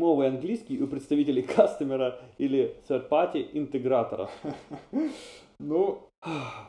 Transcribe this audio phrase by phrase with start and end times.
[0.00, 4.30] дерьмовый английский у представителей кастомера или third-party интегратора.
[5.62, 6.04] Ну,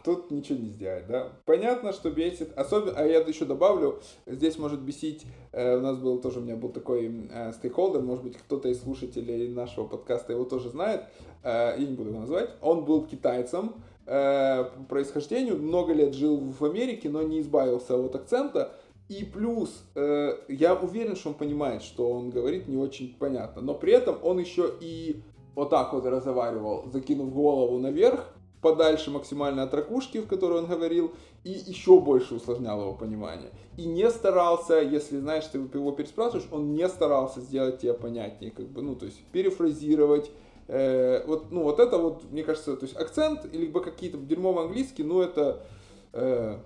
[0.03, 1.29] тут ничего не сделать, да.
[1.45, 2.51] Понятно, что бесит.
[2.57, 6.57] Особенно, а я еще добавлю, здесь может бесить, э, у нас был тоже, у меня
[6.57, 11.05] был такой э, стейкхолдер, может быть, кто-то из слушателей нашего подкаста его тоже знает,
[11.41, 12.49] э, я не буду его называть.
[12.59, 13.75] Он был китайцем,
[14.07, 18.73] э, по происхождению, много лет жил в Америке, но не избавился от акцента.
[19.11, 23.61] И плюс, э, я уверен, что он понимает, что он говорит не очень понятно.
[23.61, 25.21] Но при этом он еще и
[25.53, 31.11] вот так вот разговаривал, закинув голову наверх, подальше максимально от ракушки, в которой он говорил,
[31.43, 33.49] и еще больше усложнял его понимание.
[33.75, 38.67] И не старался, если знаешь, ты его переспрашиваешь, он не старался сделать тебе понятнее, как
[38.67, 40.31] бы, ну, то есть перефразировать,
[40.69, 45.05] э, вот, ну, вот это вот, мне кажется, то есть акцент, либо какие-то дерьмовые английские,
[45.05, 45.65] ну, это,
[46.13, 46.59] э,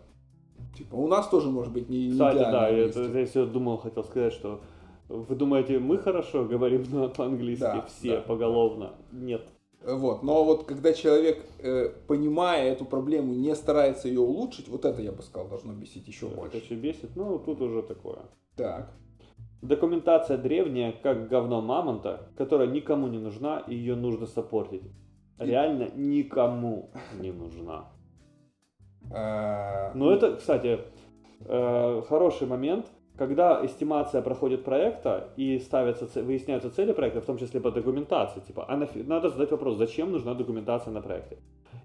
[0.76, 4.34] типа, у нас тоже может быть не Кстати, да, я здесь я думал, хотел сказать,
[4.34, 4.62] что
[5.08, 6.86] вы думаете, мы хорошо говорим
[7.18, 8.96] по-английски, да, все да, поголовно?
[9.12, 9.46] Нет.
[9.86, 10.24] Вот.
[10.24, 15.12] Но вот когда человек, э, понимая эту проблему, не старается ее улучшить, вот это, я
[15.12, 16.58] бы сказал, должно бесить еще это больше.
[16.58, 18.20] Это еще бесит, ну тут уже такое.
[18.56, 18.92] Так.
[19.62, 24.84] Документация древняя, как говно мамонта, которая никому не нужна, и ее нужно сопортить.
[25.38, 27.92] Реально никому не нужна.
[29.12, 30.80] А, Но это, кстати,
[31.46, 32.86] э, хороший момент,
[33.18, 38.66] когда эстимация проходит проекта и ставятся, выясняются цели проекта, в том числе по документации, типа,
[38.68, 41.38] а нафиг, надо задать вопрос, зачем нужна документация на проекте.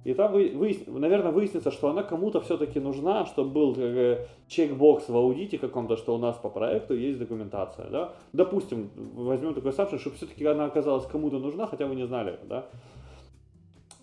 [0.04, 5.16] И там, вы, наверное, выяснится, что она кому-то все-таки нужна, чтобы был э, чекбокс в
[5.16, 7.90] аудите каком-то, что у нас по проекту есть документация.
[7.90, 8.14] Да?
[8.32, 12.38] Допустим, возьмем такой assumption, чтобы все-таки она оказалась кому-то нужна, хотя вы не знали.
[12.48, 12.66] Да?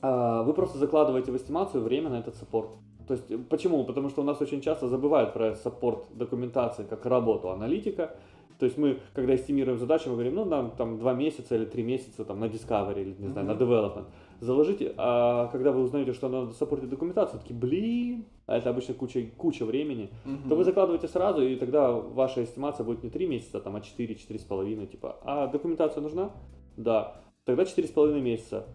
[0.02, 2.78] А, вы просто закладываете в эстимацию время на этот support.
[3.08, 3.86] То есть, почему?
[3.86, 8.16] Потому что у нас очень часто забывают про support документации как работу аналитика.
[8.60, 11.84] То есть мы, когда эстимируем задачу, мы говорим, ну, нам там два месяца или три
[11.84, 13.54] месяца там, на Discovery или, не знаю, mm-hmm.
[13.54, 14.06] на Development.
[14.40, 19.28] Заложите, а когда вы узнаете, что надо саппортить документацию, такие, блин, а это обычно куча,
[19.38, 20.50] куча времени, mm-hmm.
[20.50, 24.16] то вы закладываете сразу, и тогда ваша эстимация будет не три месяца, там, а четыре,
[24.16, 26.32] четыре с половиной, типа, а документация нужна?
[26.78, 27.22] Да.
[27.46, 28.66] Тогда четыре с половиной месяца.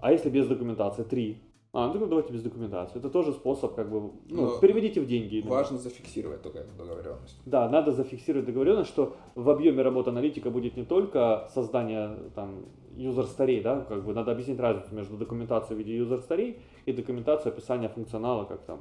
[0.00, 1.02] А если без документации?
[1.02, 1.42] Три.
[1.72, 2.98] А, ну тогда давайте без документации.
[2.98, 5.44] Это тоже способ, как бы, ну, переведите в деньги.
[5.46, 7.40] Важно зафиксировать только эту договоренность.
[7.46, 12.64] Да, надо зафиксировать договоренность, что в объеме работы аналитика будет не только создание там
[12.96, 16.92] user старей, да, как бы надо объяснить разницу между документацией в виде user старей и
[16.92, 18.80] документацией описания функционала, как там,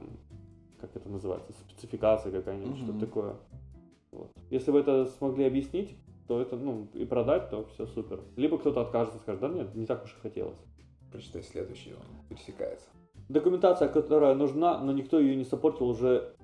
[0.82, 2.86] как это называется, спецификация какая-нибудь, угу.
[2.86, 3.36] что-то такое.
[4.12, 4.32] Вот.
[4.50, 5.96] Если вы это смогли объяснить,
[6.28, 8.22] то это, ну, и продать, то все супер.
[8.36, 10.58] Либо кто-то откажется и скажет, да нет, не так уж и хотелось.
[11.12, 12.88] Прочитай следующий, он пересекается.
[13.30, 16.36] Документация, которая нужна, но никто ее не сопортил уже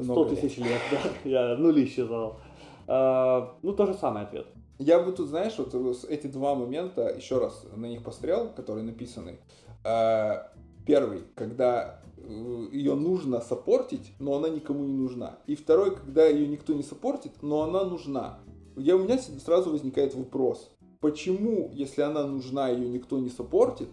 [0.00, 0.80] 100 тысяч лет.
[0.90, 0.98] Да?
[1.28, 2.40] Я нули считал.
[2.86, 4.46] А, ну, то же самый ответ.
[4.78, 5.74] Я бы тут, знаешь, вот
[6.08, 9.38] эти два момента, еще раз на них посмотрел, которые написаны.
[9.84, 10.52] А,
[10.86, 15.38] первый, когда э, ее нужно сопортить, но она никому не нужна.
[15.46, 18.38] И второй, когда ее никто не сопортит, но она нужна.
[18.76, 20.70] Я, у меня сразу возникает вопрос.
[21.00, 23.88] Почему, если она нужна, ее никто не сопортит,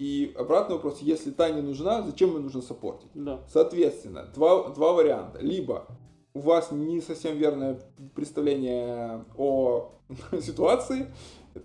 [0.00, 3.10] и обратный вопрос, если та не нужна, зачем ее нужно саппортить?
[3.12, 3.40] Да.
[3.52, 5.40] Соответственно, два, два варианта.
[5.40, 5.86] Либо
[6.32, 7.78] у вас не совсем верное
[8.14, 9.92] представление о
[10.40, 11.06] ситуации,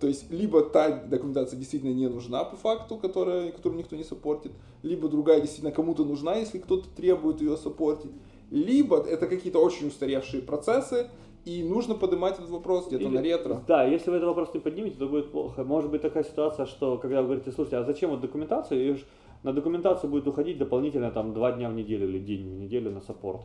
[0.02, 4.52] то есть либо та документация действительно не нужна по факту, которая, которую никто не саппортит,
[4.84, 8.12] либо другая действительно кому-то нужна, если кто-то требует ее саппортить,
[8.52, 11.10] либо это какие-то очень устаревшие процессы,
[11.46, 13.62] и нужно поднимать этот вопрос где-то Или, на ретро.
[13.68, 15.64] Да, если вы этот вопрос не поднимете, то будет плохо.
[15.64, 18.96] Может быть такая ситуация, что когда вы говорите, слушайте, а зачем вот документацию?
[18.96, 18.98] И
[19.44, 23.00] на документацию будет уходить дополнительно там два дня в неделю или день в неделю на
[23.00, 23.42] саппорт.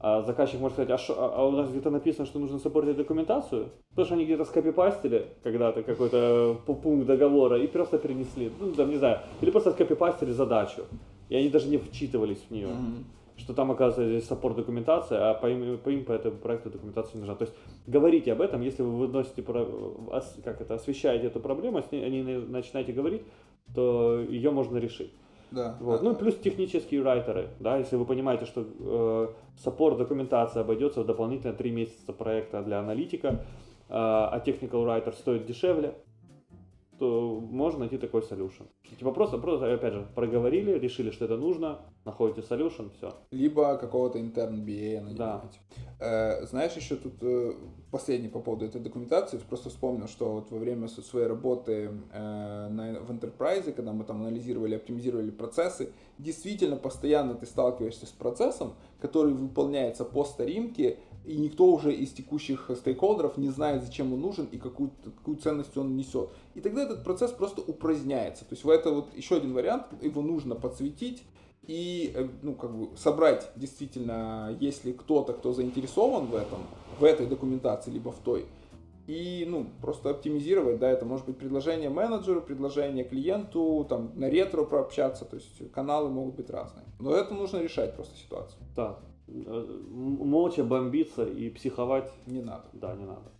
[0.00, 2.96] А заказчик может сказать, а, шо, а, а у нас где-то написано, что нужно саппортить
[2.96, 3.68] документацию?
[3.90, 8.50] Потому что они где-то скопипастили когда-то какой-то пункт договора и просто перенесли.
[8.58, 9.18] Ну, там, не знаю.
[9.42, 10.86] Или просто скопипастили задачу.
[11.28, 12.68] И они даже не вчитывались в нее.
[12.68, 16.70] Mm-hmm что там, оказывается, здесь саппорт документация, а по им, по им по этому проекту
[16.70, 17.34] документация не нужна.
[17.34, 17.54] То есть
[17.86, 23.22] говорите об этом, если вы выносите, как это, освещаете эту проблему, если они начинаете говорить,
[23.74, 25.12] то ее можно решить.
[25.50, 25.76] Да.
[25.80, 26.02] Вот.
[26.02, 29.28] Ну, плюс технические райтеры, да, если вы понимаете, что э,
[29.58, 33.36] саппорт документация обойдется в дополнительно 3 месяца проекта для аналитика, э,
[33.88, 35.94] а technical writer стоит дешевле,
[37.00, 38.66] то можно найти такой solution.
[38.98, 43.14] Типа просто, просто, опять же, проговорили, решили, что это нужно, находите solution, все.
[43.30, 45.58] Либо какого-то интерн BA нанимаете.
[45.98, 46.40] Да.
[46.42, 47.54] Э, знаешь, еще тут э,
[47.90, 53.00] последний по поводу этой документации, просто вспомнил, что вот во время своей работы э, на,
[53.00, 59.32] в Enterprise, когда мы там анализировали, оптимизировали процессы, действительно постоянно ты сталкиваешься с процессом, который
[59.32, 64.58] выполняется по старинке, и никто уже из текущих стейкхолдеров не знает, зачем он нужен и
[64.58, 66.30] какую, какую ценность он несет.
[66.54, 68.44] И тогда этот процесс просто упраздняется.
[68.44, 71.22] То есть в это вот еще один вариант, его нужно подсветить
[71.66, 76.60] и э, ну, как бы собрать действительно, если кто-то, кто заинтересован в этом,
[76.98, 78.46] в этой документации, либо в той,
[79.06, 84.64] и ну, просто оптимизировать, да, это может быть предложение менеджеру, предложение клиенту, там, на ретро
[84.64, 86.84] прообщаться, то есть каналы могут быть разные.
[86.98, 88.62] Но это нужно решать просто ситуацию.
[88.76, 88.98] Да,
[89.30, 92.10] молча бомбиться и психовать.
[92.26, 92.64] Не надо.
[92.72, 93.30] Да, не надо.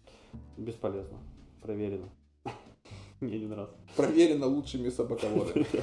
[0.57, 1.19] Бесполезно.
[1.63, 2.09] Проверено.
[3.21, 3.71] Не один раз.
[3.97, 5.67] Проверено лучшими собаководами.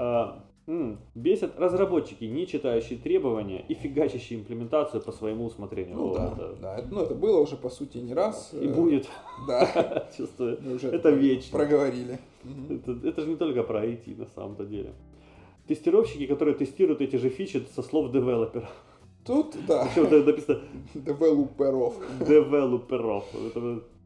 [0.00, 0.44] А,
[1.16, 5.96] бесят разработчики, не читающие требования и фигачащие имплементацию по своему усмотрению.
[5.96, 6.84] Ну, да, да.
[6.88, 8.52] Ну, это было уже, по сути, не раз.
[8.52, 9.08] И будет.
[9.48, 10.06] Да.
[10.16, 10.58] Чувствую.
[10.92, 11.58] Это вечно.
[11.58, 12.20] Проговорили.
[13.04, 14.94] Это же не только про IT на самом-то деле
[15.68, 18.68] тестировщики, которые тестируют эти же фичи со слов девелопера.
[19.24, 19.86] Тут, да.
[19.94, 20.60] Причем написано
[20.94, 21.94] девелоперов.
[22.26, 23.24] Девелоперов.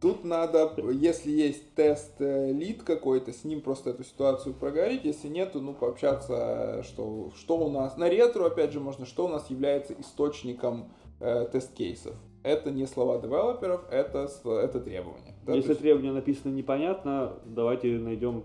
[0.01, 5.29] Тут надо, если есть тест э, lead какой-то, с ним просто эту ситуацию проговорить, если
[5.29, 9.49] нет, ну пообщаться, что, что у нас, на ретро опять же можно, что у нас
[9.49, 12.17] является источником э, тест-кейсов.
[12.43, 15.37] Это не слова девелоперов, это, это требования.
[15.47, 15.81] Да, если есть...
[15.83, 18.43] требования написаны непонятно, давайте найдем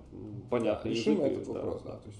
[0.51, 1.31] понятный да, решим язык.
[1.31, 1.93] этот вопрос, да.
[1.93, 1.97] да.
[1.97, 2.19] То есть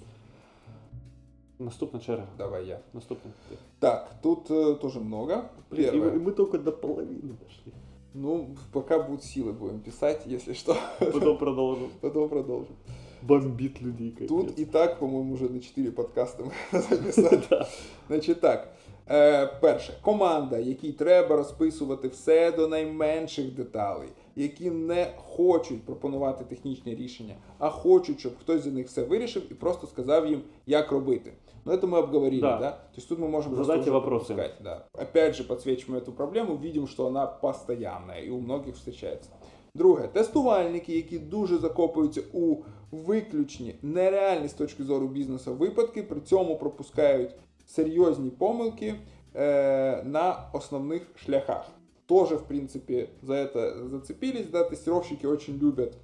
[1.59, 2.27] Наступна черга.
[2.37, 2.81] Давай я.
[2.93, 3.31] Наступний.
[3.79, 5.49] Так, тут э, тоже много.
[5.69, 6.15] Блин, Первое.
[6.15, 7.73] И мы только до половины дошли.
[8.13, 10.75] Ну, пока будут силы, будем писать, если что.
[10.99, 11.89] Потом продолжим.
[12.01, 12.75] Потом продолжим.
[13.21, 14.11] Бомбит людей.
[14.11, 14.29] Капец.
[14.29, 17.65] Тут и так, по-моему, уже на 4 подкасти ми записали.
[18.07, 18.73] Значить так.
[19.09, 26.94] Е, перше, команда, якій треба розписувати все до найменших деталей, які не хочуть пропонувати технічне
[26.94, 31.32] рішення, а хочуть, щоб хтось за них все вирішив і просто сказав їм, як робити.
[31.64, 32.58] Но это мы обговорили, да?
[32.58, 32.70] да?
[32.70, 34.34] То есть тут мы можем Задайте вопросы.
[34.34, 34.86] Пропускать, да.
[34.92, 39.30] Опять же, подсвечиваем эту проблему, видим, что она постоянная и у многих встречается.
[39.74, 42.56] Друге, тестувальники, які дуже закопуються у
[42.90, 47.34] виключні, нереальні з точки зору бізнесу випадки, при цьому пропускають
[47.66, 48.94] серйозні помилки
[49.34, 51.70] е, на основних шляхах.
[52.07, 55.97] Тоже, в принципе, за это зацепились, да, тестировщики очень любят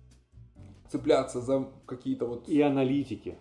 [0.90, 2.48] цепляться за какие-то вот...
[2.50, 3.38] И аналитики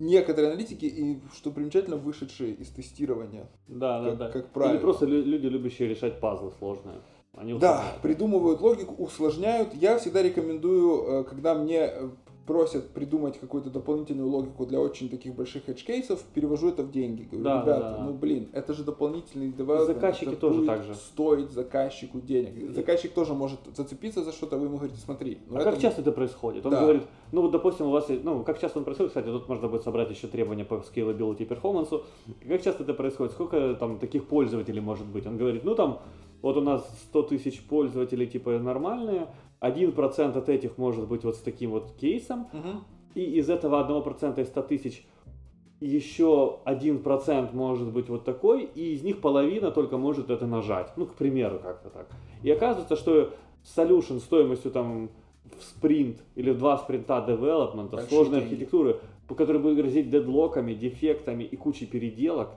[0.00, 3.48] некоторые аналитики, и что примечательно, вышедшие из тестирования.
[3.68, 4.32] Да, как, да, да.
[4.32, 4.74] Как правило.
[4.74, 6.96] Или просто люди, любящие решать пазлы сложные.
[7.36, 9.72] Они да, придумывают логику, усложняют.
[9.74, 11.92] Я всегда рекомендую, э, когда мне
[12.50, 17.22] просят придумать какую-то дополнительную логику для очень таких больших edge-кейсов, перевожу это в деньги.
[17.22, 18.04] Говорю, да, ребята, да, да.
[18.04, 19.86] ну блин, это же дополнительный девелопмент.
[19.86, 20.96] Заказчики тоже так же.
[20.96, 22.74] Стоит заказчику денег.
[22.74, 25.38] Заказчик тоже может зацепиться за что-то, вы ему говорите, смотри.
[25.46, 25.70] Ну, а это...
[25.70, 26.66] как часто это происходит?
[26.66, 26.80] Он да.
[26.80, 29.84] говорит, ну вот допустим у вас, ну как часто он происходит, кстати, тут можно будет
[29.84, 32.02] собрать еще требования по scalability и перформансу.
[32.48, 33.32] Как часто это происходит?
[33.32, 35.24] Сколько там таких пользователей может быть?
[35.24, 36.00] Он говорит, ну там
[36.42, 39.28] вот у нас 100 тысяч пользователей типа нормальные,
[39.60, 42.84] 1% от этих может быть вот с таким вот кейсом, угу.
[43.14, 45.06] и из этого 1% из 100 тысяч
[45.80, 50.92] еще 1% может быть вот такой, и из них половина только может это нажать.
[50.96, 52.06] Ну, к примеру, как-то так.
[52.42, 53.32] И оказывается, что
[53.64, 55.10] solution стоимостью там
[55.58, 58.52] в спринт или в два спринта development а, сложной деньги.
[58.54, 62.50] архитектуры, по которой будет грозить дедлоками, дефектами и кучей переделок,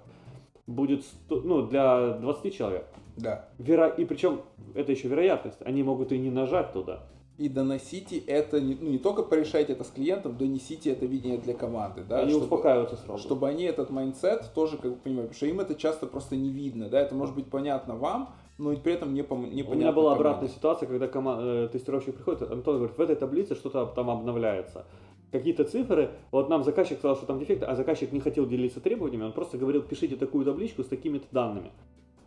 [0.68, 2.86] будет ну, для 20 человек.
[3.18, 3.50] Да.
[3.58, 3.88] Веро...
[3.88, 4.42] И причем
[4.76, 5.60] это еще вероятность.
[5.62, 7.04] Они могут и не нажать туда.
[7.38, 12.04] И доносите это, ну, не только порешайте это с клиентом, донесите это видение для команды.
[12.08, 13.24] Да, они чтобы, успокаиваются сразу.
[13.24, 16.52] Чтобы они этот mindset тоже как бы понимали, потому что им это часто просто не
[16.52, 16.90] видно.
[16.90, 19.92] Да, это может быть понятно вам, но при этом не, пом- не понятно У меня
[19.92, 20.30] была команде.
[20.30, 21.42] обратная ситуация, когда команд...
[21.44, 24.86] э, тестировщик приходит, Антон говорит, в этой таблице что-то там обновляется
[25.32, 26.12] какие-то цифры.
[26.30, 29.58] Вот нам заказчик сказал, что там дефекты, а заказчик не хотел делиться требованиями, он просто
[29.58, 31.72] говорил, пишите такую табличку с такими-то данными.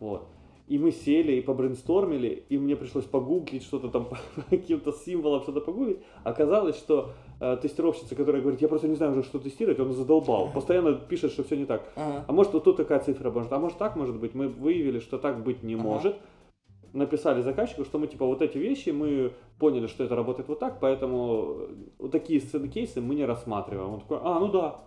[0.01, 0.27] Вот.
[0.67, 4.17] И мы сели и побрейнстормили, и мне пришлось погуглить что-то там по
[4.49, 5.99] каким-то символам, что-то погуглить.
[6.25, 10.51] Оказалось, что э, тестировщица, которая говорит, я просто не знаю уже, что тестировать, он задолбал.
[10.53, 11.89] Постоянно пишет, что все не так.
[11.95, 12.25] Ага.
[12.27, 14.35] А может, вот тут такая цифра может, а может так может быть.
[14.35, 15.83] Мы выявили, что так быть не ага.
[15.83, 16.17] может.
[16.91, 20.79] Написали заказчику, что мы типа вот эти вещи, мы поняли, что это работает вот так,
[20.81, 23.93] поэтому вот такие сцены кейсы мы не рассматриваем.
[23.93, 24.81] Он такой, а, ну да.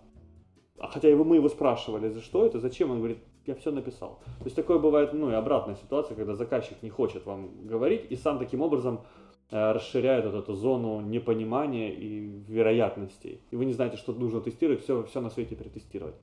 [0.77, 4.19] А хотя его, мы его спрашивали, за что это, зачем, он говорит, я все написал.
[4.39, 8.15] То есть такое бывает, ну и обратная ситуация, когда заказчик не хочет вам говорить и
[8.15, 9.01] сам таким образом
[9.49, 13.41] э, расширяет вот эту зону непонимания и вероятностей.
[13.51, 16.15] И вы не знаете, что нужно тестировать, все, все на свете перетестировать.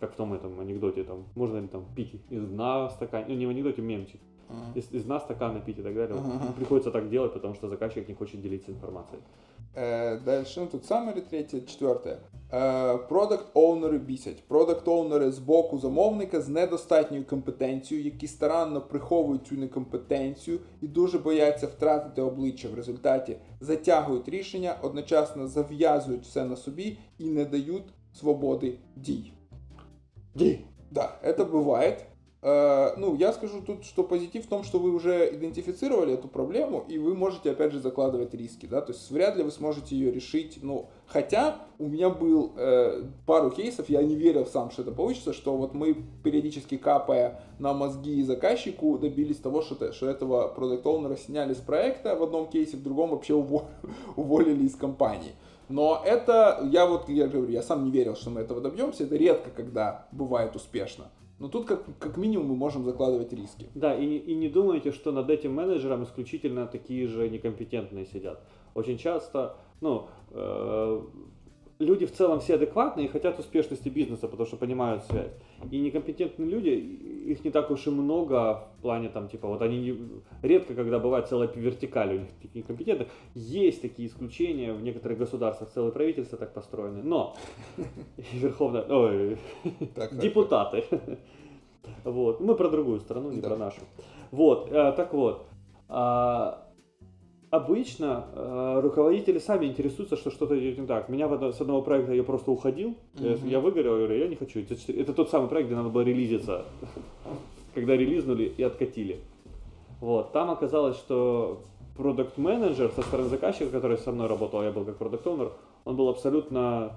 [0.00, 3.46] Как в том этом анекдоте, там, можно ли там пить из дна стакана, ну не
[3.46, 4.20] в анекдоте, мемчик.
[4.74, 6.16] Из, из дна стакана пить и так далее.
[6.56, 9.20] Приходится так делать, потому что заказчик не хочет делиться информацией.
[9.77, 12.19] Э, дальше, ну тут самое или третье, четвертое.
[13.09, 14.43] Продакт оунери бісять.
[14.47, 21.19] Продакт оунери з боку замовника з недостатньою компетенцією, які старанно приховують цю некомпетенцію і дуже
[21.19, 27.93] бояться втратити обличчя в результаті, затягують рішення, одночасно зав'язують все на собі і не дають
[28.13, 29.33] свободи дій.
[30.35, 30.65] Дій.
[30.91, 32.05] Да, это бывает.
[32.40, 36.84] Э, ну, я скажу тут, что позитив в том, что вы уже идентифицировали эту проблему,
[36.88, 40.12] и вы можете, опять же, закладывать риски, да, то есть вряд ли вы сможете ее
[40.12, 44.92] решить, ну, хотя у меня был э, пару кейсов, я не верил сам, что это
[44.92, 50.86] получится, что вот мы периодически капая на мозги заказчику добились того, что, что этого продукт
[50.86, 53.34] оунера сняли с проекта в одном кейсе, в другом вообще
[54.16, 55.32] уволили из компании.
[55.68, 59.16] Но это, я вот, я говорю, я сам не верил, что мы этого добьемся, это
[59.16, 61.10] редко, когда бывает успешно.
[61.38, 63.68] Но тут как, как минимум мы можем закладывать риски.
[63.74, 68.42] Да, и, и не думайте, что над этим менеджером исключительно такие же некомпетентные сидят.
[68.74, 71.02] Очень часто, ну, э,
[71.78, 75.32] люди в целом все адекватные и хотят успешности бизнеса, потому что понимают связь.
[75.70, 76.70] И некомпетентные люди,
[77.28, 79.98] их не так уж и много в плане там, типа, вот они не,
[80.42, 83.08] редко, когда бывает целая вертикаль у них таких некомпетентных.
[83.34, 87.02] Есть такие исключения в некоторых государствах, целые правительства так построены.
[87.02, 87.36] Но
[88.32, 89.38] верховно, ой,
[90.12, 90.84] депутаты.
[92.04, 93.80] Вот, мы про другую страну, не про нашу.
[94.30, 95.46] Вот, э, так вот.
[97.50, 101.08] А, обычно э, руководители сами интересуются, что что-то идет не так.
[101.08, 103.44] Меня в, с одного проекта я просто уходил, mm-hmm.
[103.44, 104.60] я, я выгорел, я говорю, я не хочу.
[104.60, 106.64] Это, это тот самый проект, где надо было релизиться,
[107.74, 109.20] когда релизнули и откатили.
[110.00, 111.62] Вот, там оказалось, что
[111.96, 115.52] продукт менеджер со стороны заказчика, который со мной работал, я был как продукт оунер
[115.88, 116.92] он был абсолютно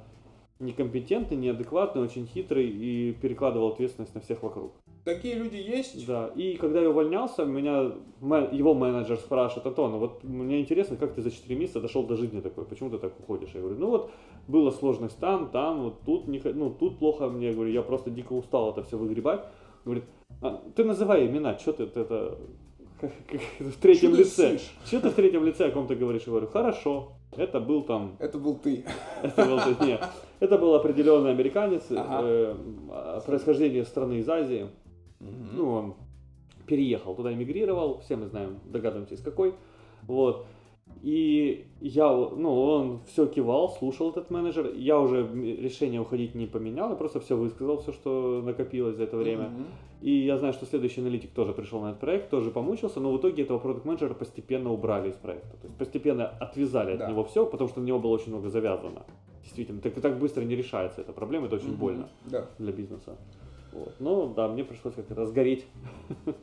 [0.59, 4.73] некомпетентный, неадекватный, очень хитрый и перекладывал ответственность на всех вокруг.
[5.03, 6.05] Такие люди есть.
[6.05, 7.91] Да, и когда я увольнялся, меня
[8.51, 12.39] его менеджер спрашивает, Антон, вот мне интересно, как ты за 4 месяца дошел до жизни
[12.39, 13.49] такой, почему ты так уходишь?
[13.53, 14.11] Я говорю, ну вот,
[14.47, 18.11] была сложность там, там, вот тут, не, ну, тут плохо мне, я говорю, я просто
[18.11, 19.43] дико устал это все выгребать.
[19.85, 20.03] Говорит,
[20.41, 22.37] а, ты называй имена, что ты, ты это
[23.59, 24.59] в третьем лице.
[24.85, 26.23] Что ты в третьем лице о ком-то говоришь?
[26.23, 28.17] Я говорю, хорошо, это был там...
[28.19, 28.85] Это был ты.
[29.23, 30.03] Это был ты, нет.
[30.39, 32.21] Это был определенный американец, ага.
[32.23, 34.69] э, происхождение страны из Азии.
[35.53, 35.93] Ну, он
[36.65, 39.55] переехал туда, эмигрировал, все мы знаем, догадываемся, из какой.
[40.07, 40.45] Вот.
[41.01, 44.71] И я, ну, он все кивал, слушал этот менеджер.
[44.75, 49.17] Я уже решение уходить не поменял, я просто все высказал, все, что накопилось за это
[49.17, 49.45] время.
[49.45, 49.65] Mm-hmm.
[50.01, 53.17] И я знаю, что следующий аналитик тоже пришел на этот проект, тоже помучился, но в
[53.17, 55.57] итоге этого продукт менеджера постепенно убрали из проекта.
[55.57, 57.05] То есть постепенно отвязали да.
[57.05, 59.03] от него все, потому что на него было очень много завязано.
[59.43, 61.77] Действительно, так, так быстро не решается эта проблема, это очень mm-hmm.
[61.77, 62.47] больно да.
[62.59, 63.15] для бизнеса.
[63.71, 63.95] Вот.
[63.99, 65.65] Ну да, мне пришлось как-то разгореть.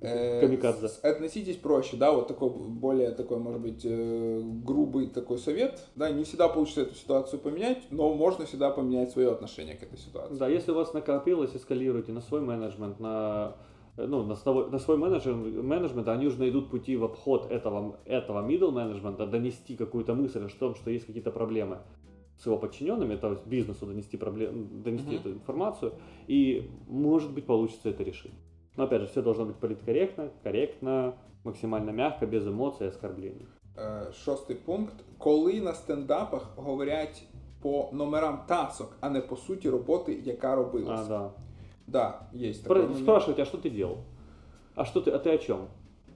[0.00, 0.86] Э, Камикадзе.
[1.02, 6.22] Относитесь проще, да, вот такой более такой, может быть, э, грубый такой совет, да, не
[6.22, 10.36] всегда получится эту ситуацию поменять, но можно всегда поменять свое отношение к этой ситуации.
[10.36, 13.56] Да, если у вас накопилось, эскалируйте на свой менеджмент, на
[13.96, 18.48] ну, на свой, на свой менеджмент, менеджмент, они уже найдут пути в обход этого, этого
[18.48, 21.78] middle менеджмента, донести какую-то мысль о том, что есть какие-то проблемы
[22.38, 25.20] с его подчиненными, то есть бизнесу донести, проблем, донести uh-huh.
[25.20, 25.94] эту информацию,
[26.28, 28.34] и может быть получится это решить.
[28.76, 33.46] Но опять же, все должно быть политкорректно, корректно, максимально мягко, без эмоций и оскорблений.
[34.24, 34.94] Шостий пункт.
[35.18, 37.24] Коли на стендапах говорять
[37.62, 41.00] по номерам тасок, а не по суті роботи, яка робилась.
[41.00, 41.32] А, да.
[41.86, 42.94] Да, есть такое.
[42.94, 44.04] Спрашивать, а что ты делал?
[44.74, 45.68] А что ты, а ты о чем?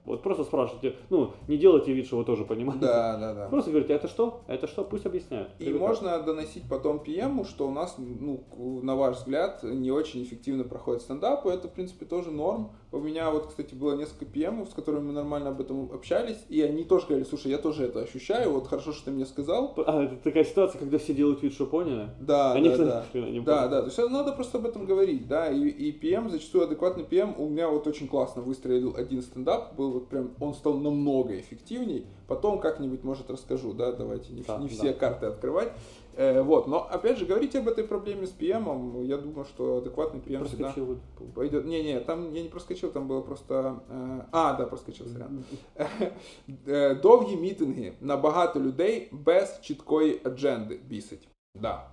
[0.05, 2.85] Вот просто спрашивайте, ну, не делайте вид, что вы тоже понимаете.
[2.85, 3.47] Да, да, да.
[3.47, 4.41] Просто говорите, это что?
[4.47, 4.83] Это что?
[4.83, 5.49] Пусть объясняют.
[5.59, 8.43] И Или можно доносить потом PM, что у нас, ну,
[8.81, 12.71] на ваш взгляд, не очень эффективно проходит стендап, и это, в принципе, тоже норм.
[12.91, 16.61] У меня вот, кстати, было несколько PM, с которыми мы нормально об этом общались, и
[16.61, 19.73] они тоже говорили, слушай, я тоже это ощущаю, вот хорошо, что ты мне сказал.
[19.85, 22.09] А, это такая ситуация, когда все делают вид, что поняли?
[22.19, 23.19] Да, они да, да.
[23.19, 26.65] Не да, да, то есть надо просто об этом говорить, да, и, и PM, зачастую
[26.65, 30.78] адекватный PM, у меня вот очень классно выстроил один стендап, был вот прям, он стал
[30.78, 32.06] намного эффективней.
[32.26, 34.92] Потом как-нибудь, может, расскажу, да, давайте не, да, не все да.
[34.92, 35.72] карты открывать.
[36.14, 40.20] Э, вот, но опять же, говорите об этой проблеме с PM, я думаю, что адекватный
[40.20, 40.98] PM проскочил.
[41.16, 41.64] всегда пойдет.
[41.64, 43.82] Не-не, там я не проскочил, там было просто...
[43.88, 45.44] Э, а, да, проскочил, сорян.
[46.66, 51.28] Э, довгі мітинги на багато людей без чіткої адженди бісить.
[51.54, 51.90] Да.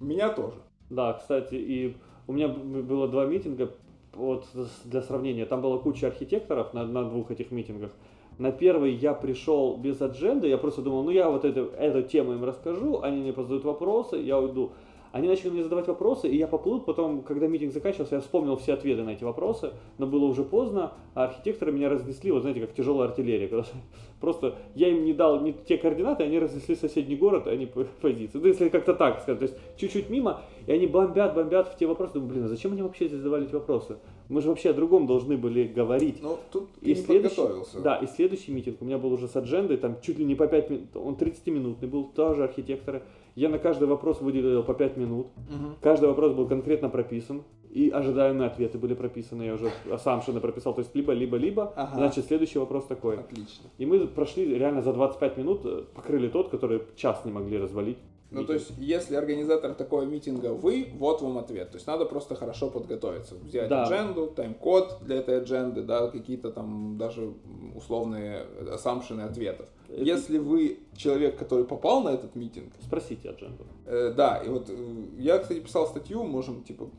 [0.00, 0.56] Меня тоже.
[0.90, 3.70] Да, кстати, и у меня было два митинга,
[4.17, 4.45] вот
[4.83, 7.91] для сравнения, там была куча архитекторов на, на двух этих митингах.
[8.37, 12.33] На первый я пришел без адженды, я просто думал, ну я вот это, эту тему
[12.33, 14.71] им расскажу, они мне позадают вопросы, я уйду.
[15.17, 16.79] Они начали мне задавать вопросы, и я поплыл.
[16.79, 20.93] Потом, когда митинг заканчивался, я вспомнил все ответы на эти вопросы, но было уже поздно,
[21.15, 23.47] а архитекторы меня разнесли, вот знаете, как тяжелая артиллерия.
[23.47, 23.65] Когда
[24.21, 28.37] просто я им не дал не те координаты, они разнесли соседний город, а по позиции.
[28.37, 31.87] Ну, если как-то так сказать, то есть чуть-чуть мимо, и они бомбят, бомбят в те
[31.87, 32.13] вопросы.
[32.13, 33.97] Думаю, блин, а зачем они вообще здесь задавали эти вопросы?
[34.29, 36.21] Мы же вообще о другом должны были говорить.
[36.21, 37.79] Ну, тут и ты не следующий, подготовился.
[37.81, 40.47] Да, и следующий митинг у меня был уже с аджендой, там чуть ли не по
[40.47, 43.01] 5 минут, он 30-минутный был, тоже архитекторы.
[43.37, 45.27] Я на каждый вопрос выделил по 5 минут.
[45.47, 45.75] Мгм.
[45.79, 49.43] Каждый вопрос был конкретно прописан, и ожидаемые ответы были прописаны.
[49.43, 51.71] Я уже асампшены прописал, то есть либо, либо, либо.
[51.75, 51.97] Ага.
[51.97, 53.19] Значит, следующий вопрос такой.
[53.19, 53.69] Отлично.
[53.77, 57.99] И мы прошли реально за 25 минут, э, покрыли тот, который час не могли развалить.
[58.31, 61.69] Ну, то есть, если организатор такого митинга вы, вот вам ответ.
[61.69, 63.35] То есть, надо просто хорошо подготовиться.
[63.35, 63.83] Взять Да.
[63.83, 67.33] адженду, тайм-код для этой адженды, да, какие-то там даже
[67.75, 69.67] условные ассампшены ответов.
[69.89, 73.65] Это- Если вы человек, который попал на этот митинг, Спросите адженду.
[73.85, 74.73] Э, да, и вот э,
[75.17, 76.89] я, кстати, писал статью, можем, типа,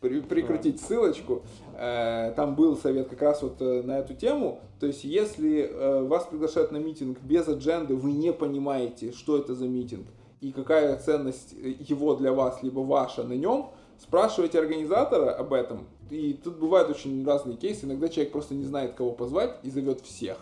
[0.00, 1.42] при- прикрутить ссылочку.
[1.76, 4.60] Э, там был совет как раз вот э, на эту тему.
[4.80, 9.54] То есть, если э, вас приглашают на митинг без адженды, вы не понимаете, что это
[9.54, 10.06] за митинг
[10.40, 15.86] и какая ценность э, его для вас, либо ваша на нем, спрашивайте организатора об этом.
[16.10, 17.84] И тут бывают очень разные кейсы.
[17.84, 20.38] Иногда человек просто не знает, кого позвать и зовет всех.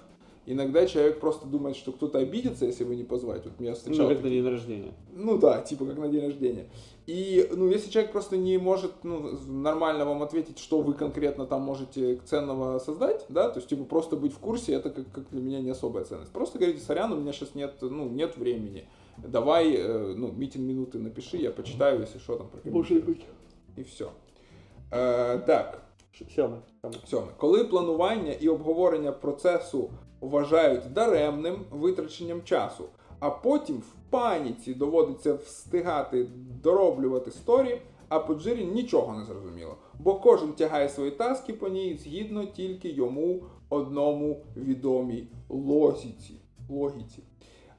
[0.47, 3.45] Иногда человек просто думает, что кто-то обидится, если вы не позвать.
[3.45, 4.93] Вот меня встречал Ну, как на день рождения.
[5.12, 6.67] ну да, типа как на день рождения.
[7.09, 11.62] И, ну, если человек просто не может, ну, нормально вам ответить, что вы конкретно там
[11.62, 15.41] можете ценного создать, да, то есть, типа, просто быть в курсе, это как, как для
[15.41, 16.33] меня не особая ценность.
[16.33, 18.88] Просто говорите, сорян, у меня сейчас нет, ну, нет времени.
[19.19, 23.03] Давай, э, ну, митинг минуты напиши, я почитаю, если что там прокомментирую.
[23.05, 23.25] быть.
[23.76, 24.05] І все.
[24.93, 25.83] Е, так,
[26.35, 26.57] Сьоме.
[26.83, 26.97] сьоме.
[27.07, 27.26] Сьоме.
[27.37, 32.85] Коли планування і обговорення процесу вважають даремним витраченням часу,
[33.21, 36.27] а потім в паніці доводиться встигати
[36.63, 41.99] дороблювати сторі, а по джирі нічого не зрозуміло, бо кожен тягає свої таски по ній
[42.03, 46.35] згідно тільки йому одному відомій логіці.
[46.69, 47.23] логіці.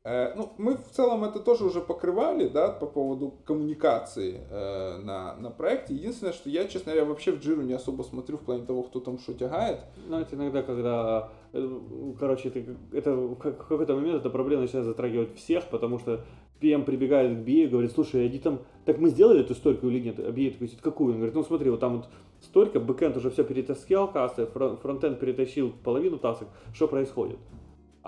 [0.10, 5.36] Э, ну, мы в целом это тоже уже покрывали, да, по поводу коммуникации э, на,
[5.36, 5.96] на проекте.
[5.96, 9.02] Единственное, что я, честно говоря, вообще в Джиру не особо смотрю в плане того, кто
[9.02, 9.80] там что тягает.
[10.08, 11.80] Знаете, иногда, когда, э,
[12.18, 16.22] короче, это, это в как- в какой-то момент эта проблема начинает затрагивать всех, потому что
[16.62, 20.00] PM прибегает к BA и говорит, слушай, иди там, так мы сделали эту стойку или
[20.00, 20.20] нет?
[20.20, 21.12] А BA такой какую?
[21.12, 25.20] Он говорит, ну смотри, вот там вот стойка, бэкэнд уже все перетаскал кассы, фрон- фронтенд
[25.20, 27.40] перетащил половину тасок, что происходит?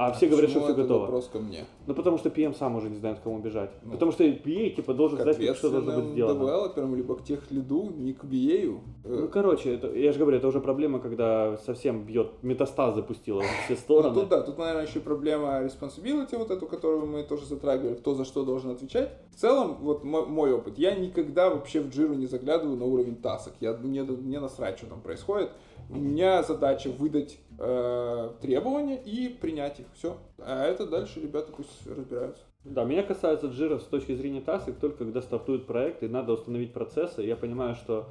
[0.02, 1.02] А все говорят, что Почему все готово.
[1.02, 1.66] вопрос ко мне.
[1.86, 3.70] Ну потому что PM сам уже не знает, к кому бежать.
[3.84, 6.40] Ну, потому что BA типа должен знать, что должно быть сделано.
[6.40, 8.80] девелоперам, либо к тех лиду, не к BA.
[9.04, 13.66] Ну, короче, это, я же говорю, это уже проблема, когда совсем бьет, метастаз запустила во
[13.66, 14.16] все стороны.
[14.16, 18.14] Ну, тут, да, тут, наверное, еще проблема responsibility, вот эту, которую мы тоже затрагивали, кто
[18.14, 19.12] за что должен отвечать.
[19.36, 23.18] В целом, вот мой, мой опыт, я никогда вообще в джиру не заглядываю на уровень
[23.18, 23.52] тасок.
[23.60, 25.50] Я, мне, мне насрать, что там происходит.
[25.89, 29.86] У меня задача выдать э, требования и принять их.
[29.94, 30.18] Все.
[30.39, 32.44] А это дальше ребята пусть разбираются.
[32.65, 36.74] Да, меня касается джира с точки зрения тасок только когда стартует проект и надо установить
[36.74, 37.22] процессы.
[37.22, 38.08] Я понимаю, что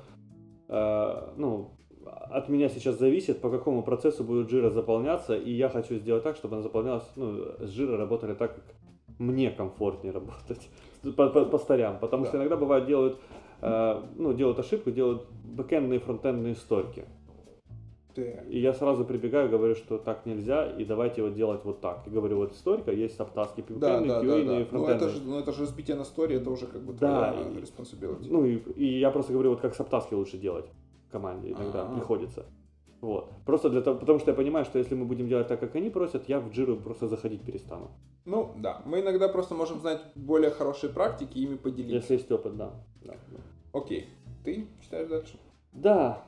[0.68, 1.72] э, ну,
[2.04, 6.36] от меня сейчас зависит, по какому процессу будет жира заполняться, и я хочу сделать так,
[6.36, 8.64] чтобы она заполнялась, ну, с жира работали так, как
[9.18, 10.68] мне комфортнее работать
[11.16, 11.98] по, по- по старям.
[11.98, 12.28] Потому Да.
[12.30, 13.18] что иногда бывает делают,
[13.60, 17.04] э, ну, делают ошибку, делают бэкэндные и фронтендные стойки.
[18.18, 18.48] Так.
[18.48, 22.06] И я сразу прибегаю, говорю, что так нельзя, и давайте вот делать вот так.
[22.06, 24.60] И говорю, вот историка, есть сабтаски, Да, бэкэндные, да, да, QA да.
[24.60, 27.32] и Ну это, же, ну это же разбитие на сторе, это уже как бы Да,
[27.32, 28.26] твоя и- responsibility.
[28.28, 30.66] Ну и, и я просто говорю, вот как саптаски лучше делать
[31.10, 31.94] команде иногда А-а.
[31.94, 32.44] приходится.
[33.00, 33.30] Вот.
[33.46, 35.88] Просто для того, потому что я понимаю, что если мы будем делать так, как они
[35.88, 37.92] просят, я в джиру просто заходить перестану.
[38.24, 41.94] Ну да, мы иногда просто можем знать более хорошие практики и ими поделиться.
[41.94, 42.72] Если есть опыт, да.
[43.04, 43.14] да.
[43.30, 43.38] да.
[43.78, 44.08] Окей,
[44.44, 45.38] ты читаешь дальше?
[45.72, 46.24] Да.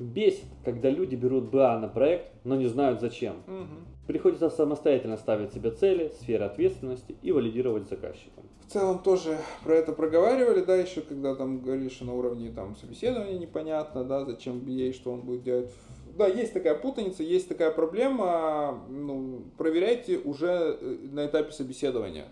[0.00, 3.36] Бесит, когда люди берут БА на проект, но не знают зачем.
[3.46, 3.86] Мгм.
[4.06, 8.44] Приходится самостоятельно ставить себе цели, сферы ответственности и валидировать заказчиком.
[8.66, 12.76] В целом тоже про это проговаривали, да, еще когда там говорили, что на уровне там
[12.76, 15.70] собеседования непонятно, да, зачем BA, что он будет делать.
[16.16, 22.26] Да, есть такая путаница, есть такая проблема, ну, проверяйте уже э, на этапе собеседования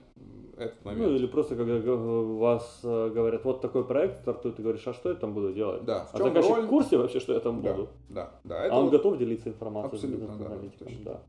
[0.60, 1.02] этот момент.
[1.06, 5.08] Ну или просто когда вас э, говорят, вот такой проект стартует, ты говоришь, а что
[5.10, 5.84] я там буду делать?
[5.84, 6.64] Да, в а заказчик роль?
[6.66, 7.88] в курсе вообще, что я там Да, буду?
[8.08, 10.86] да, да, это а он вот- готов делиться информацией Абсолютно, с да, бизнес-аналитиком?
[10.86, 11.04] точно.
[11.04, 11.22] Да.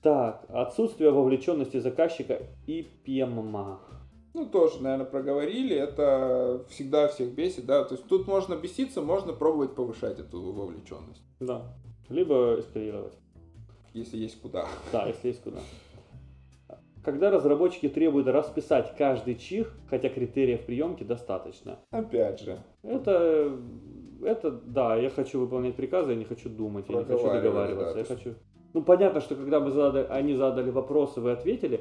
[0.00, 3.80] Так, отсутствие вовлеченности заказчика и ПМА.
[4.34, 5.74] Ну, тоже, наверное, проговорили.
[5.74, 7.82] Это всегда всех бесит, да.
[7.84, 11.62] То есть тут можно беситься, можно пробовать повышать эту вовлеченность, Да.
[12.08, 13.14] Либо эскалировать.
[13.94, 14.66] если есть куда.
[14.92, 15.58] Да, если есть куда.
[17.08, 21.78] Когда разработчики требуют расписать каждый чих, хотя критериев приемки достаточно.
[21.90, 22.58] Опять же.
[22.82, 23.50] Это,
[24.22, 28.00] это, да, я хочу выполнять приказы, я не хочу думать, я не хочу договариваться, да,
[28.00, 28.34] я хочу...
[28.74, 31.80] Ну, понятно, что когда мы задали, они задали вопросы, вы ответили,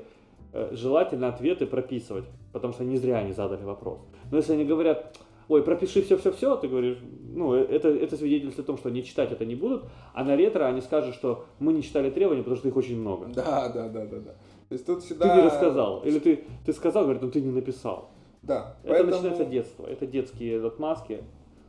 [0.54, 4.00] э, желательно ответы прописывать, потому что не зря они задали вопрос.
[4.32, 5.18] Но если они говорят,
[5.50, 7.00] ой, пропиши все-все-все, ты говоришь,
[7.34, 10.38] ну, э, это, это свидетельствует о том, что они читать это не будут, а на
[10.38, 13.28] ретро они скажут, что мы не читали требования, потому что их очень много.
[13.36, 14.36] Да, да, да, да, да.
[14.70, 15.36] То есть тут Ты всегда...
[15.36, 18.10] не рассказал, или ты, ты сказал, говорит, но ты не написал.
[18.42, 18.78] Да.
[18.84, 21.24] Это поэтому начинается детство, это детские отмазки,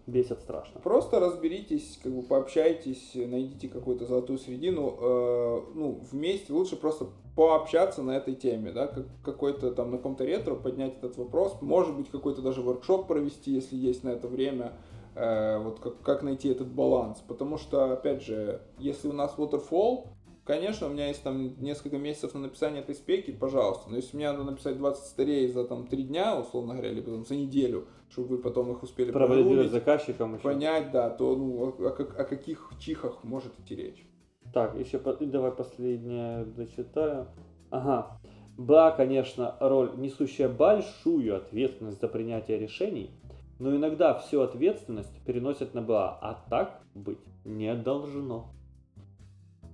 [0.09, 0.81] бесят страшно.
[0.81, 7.07] Просто разберитесь, как бы пообщайтесь, найдите какую-то золотую середину, э, ну, вместе лучше просто
[7.37, 11.95] пообщаться на этой теме, да, как, какой-то там на каком-то ретро поднять этот вопрос, может
[11.95, 14.73] быть, какой-то даже воркшоп провести, если есть на это время,
[15.15, 20.07] э, вот как, как найти этот баланс, потому что, опять же, если у нас waterfall,
[20.49, 24.33] конечно, у меня есть там несколько месяцев на написание этой спеки, пожалуйста, но если мне
[24.33, 28.29] надо написать 20 старей за там 3 дня, условно говоря, или там за неделю, чтобы
[28.29, 30.43] вы потом их успели прорубить, заказчиком еще.
[30.43, 34.07] понять, да, то ну, о, о о каких чихах может идти речь.
[34.55, 37.29] Так, еще давай последнее дочитаю.
[37.71, 38.19] Ага.
[38.57, 43.11] БА, конечно, роль, несущая большую ответственность за принятие решений,
[43.59, 48.55] но иногда всю ответственность переносят на БА, а так быть не должно.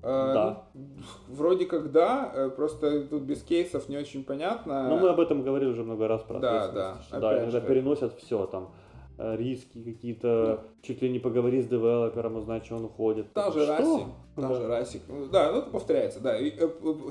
[0.05, 0.64] Э, Да.
[0.75, 0.85] ну,
[1.29, 4.88] вроде как да, э, просто тут без кейсов не очень понятно.
[4.88, 7.67] Но мы об этом говорили уже много раз про Да, да, да, иногда же.
[7.67, 8.71] переносят все там
[9.17, 13.33] э, риски какие-то, чуть ли не поговори с девелопером, узнать, что он уходит.
[13.33, 13.77] Та же Что?
[13.79, 14.55] Расик, та Да.
[14.55, 15.03] же Расик.
[15.33, 16.37] Да, ну это повторяется, да.
[16.38, 16.53] И,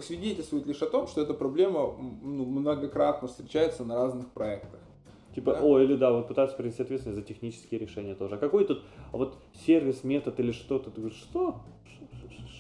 [0.02, 4.80] свидетельствует лишь о том, что эта проблема ну, многократно встречается на разных проектах.
[5.34, 5.62] Типа, Да.
[5.64, 8.36] о, или да, вот пытаются принести ответственность за технические решения тоже.
[8.36, 11.62] А какой тут, а вот сервис, метод или что-то, ты говоришь, что?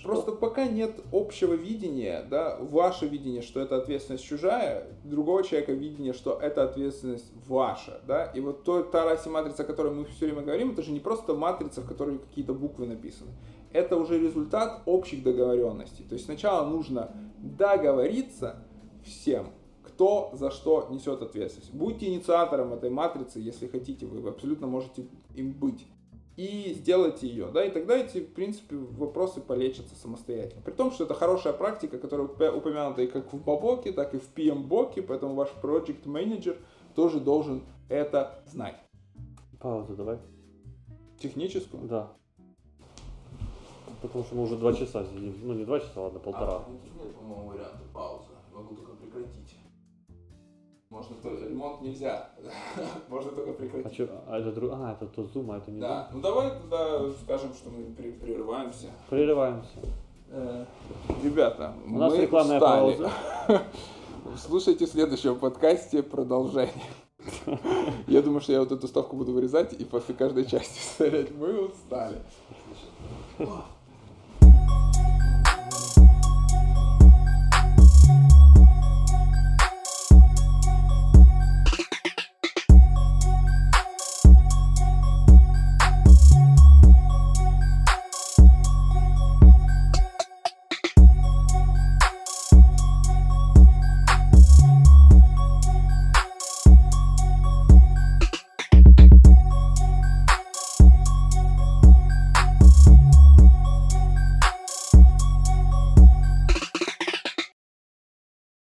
[0.04, 6.12] Просто пока нет общего видения, да, ваше видение, что это ответственность чужая, другого человека видение,
[6.12, 10.26] что это ответственность ваша, да, и вот то, та раси матрица, о которой мы все
[10.26, 13.32] время говорим, это же не просто матрица, в которой какие-то буквы написаны.
[13.72, 16.04] Это уже результат общих договоренностей.
[16.04, 18.58] То есть сначала нужно договориться
[19.04, 19.48] всем,
[19.84, 21.74] кто за что несет ответственность.
[21.74, 25.88] Будьте инициатором этой матрицы, если хотите, вы абсолютно можете им быть
[26.36, 30.62] и сделайте ее, да, и тогда эти, в принципе, вопросы полечатся самостоятельно.
[30.62, 34.34] При том, что это хорошая практика, которая упомянута и как в Бабоке, так и в
[34.34, 36.58] PM-боке, поэтому ваш project менеджер
[36.96, 38.78] тоже должен это знать.
[39.60, 40.18] Паузу давай.
[41.20, 41.88] Техническую.
[41.88, 42.14] Да.
[44.02, 45.36] Потому что мы уже два часа сидим.
[45.44, 46.58] Ну, не два часа, ладно, полтора.
[46.58, 48.32] А, нет, по-моему, варианта паузы.
[48.54, 48.93] Могу только.
[50.94, 52.30] Можно то, ремонт нельзя.
[53.10, 53.94] Можно только А, прекратить.
[53.98, 54.72] чё, а это друг...
[54.76, 58.12] А, это то Zoom, а это не Да, ну давай тогда скажем, что мы при-
[58.12, 58.86] прерываемся.
[58.86, 59.10] Zoom.
[59.10, 59.72] Прерываемся.
[60.30, 60.66] Э,
[61.24, 62.96] Ребята, У нас мы рекламная устали.
[62.98, 63.12] пауза.
[64.38, 66.74] Слушайте в следующем подкасте продолжение.
[68.08, 71.32] Я думаю, что я вот эту ставку буду вырезать и после каждой части вставлять.
[71.36, 72.18] Мы устали.